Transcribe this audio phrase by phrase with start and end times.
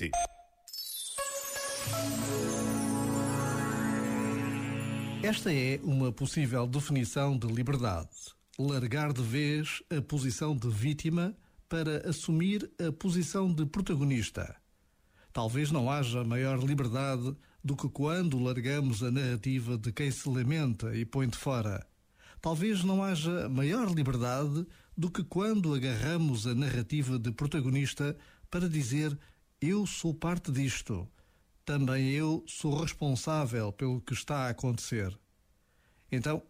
[0.00, 0.10] rfm.pt.
[5.22, 8.08] Esta é uma possível definição de liberdade.
[8.58, 11.34] Largar de vez a posição de vítima
[11.68, 14.56] para assumir a posição de protagonista.
[15.32, 20.96] Talvez não haja maior liberdade do que quando largamos a narrativa de quem se lamenta
[20.96, 21.86] e põe de fora.
[22.40, 28.16] Talvez não haja maior liberdade do que quando agarramos a narrativa de protagonista
[28.50, 29.16] para dizer
[29.60, 31.06] eu sou parte disto.
[31.64, 35.16] Também eu sou responsável pelo que está a acontecer.
[36.10, 36.42] Então,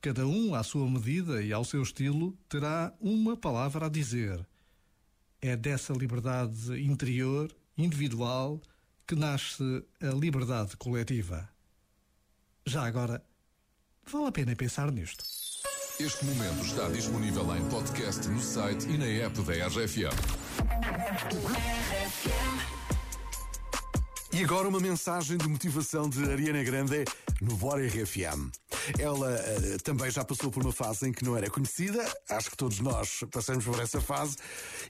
[0.00, 4.46] cada um à sua medida e ao seu estilo terá uma palavra a dizer.
[5.40, 8.60] É dessa liberdade interior, individual,
[9.06, 11.48] que nasce a liberdade coletiva.
[12.64, 13.24] Já agora,
[14.06, 15.24] vale a pena pensar nisto.
[15.98, 20.41] Este momento está disponível em podcast no site e na app da RFM.
[24.32, 27.04] E agora uma mensagem de motivação de Ariana Grande
[27.42, 28.50] no Bora RFM.
[28.98, 32.56] Ela uh, também já passou por uma fase em que não era conhecida, acho que
[32.56, 34.36] todos nós passamos por essa fase,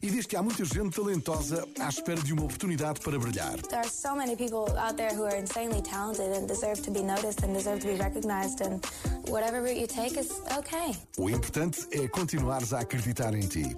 [0.00, 3.60] e diz que há muita gente talentosa à espera de uma oportunidade para brilhar.
[3.62, 7.02] There are so many people out there who are insanely talented and deserve to be
[7.02, 8.80] noticed and deserve to be recognized and
[9.28, 10.96] whatever route you take is okay.
[11.18, 13.76] O importante é continuares a acreditar em ti.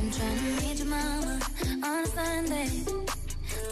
[0.00, 1.40] I'm trying to meet your mama
[1.84, 2.70] on a Sunday.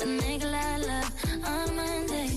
[0.02, 1.12] A lot of love
[1.46, 2.30] on Monday.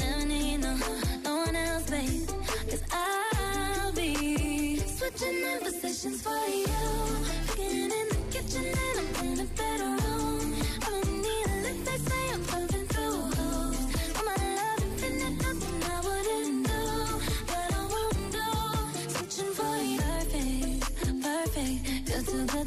[0.00, 0.76] Never need no,
[1.22, 2.28] no one else, babe.
[2.68, 6.63] Cause I'll be switching in positions for you.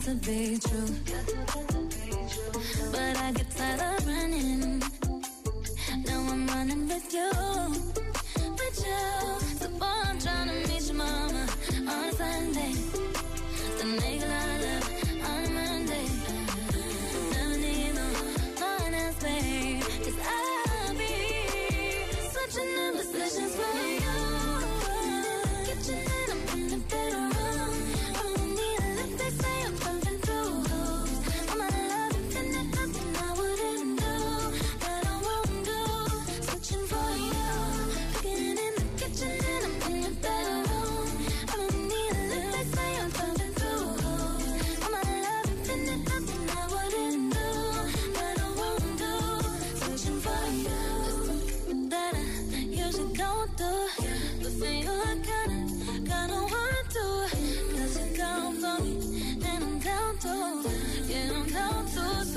[0.07, 0.87] To be true.
[2.91, 4.79] But I get tired of running.
[6.05, 7.29] Now I'm running with you,
[8.59, 9.57] with you.
[9.59, 11.45] So boy, I'm trying to meet your mama
[11.91, 12.73] on a Sunday.
[13.79, 14.21] Then make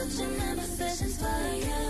[0.08, 1.89] such an obsession for you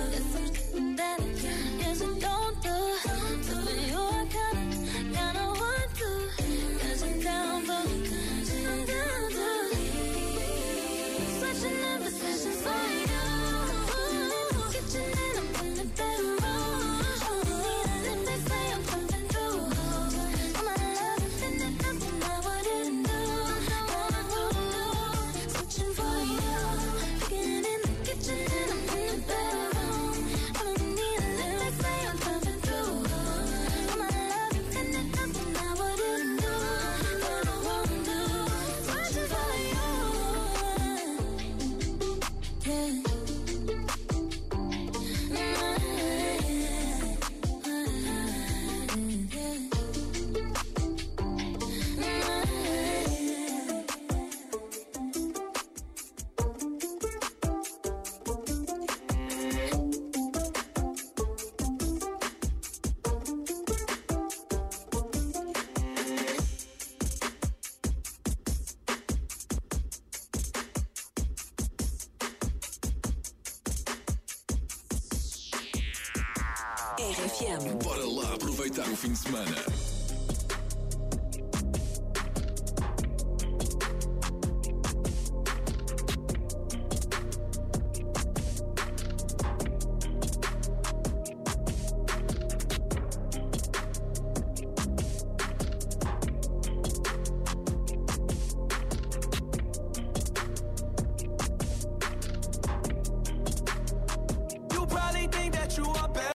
[77.21, 77.85] RFM.
[77.85, 79.90] Bora lá aproveitar o fim de semana.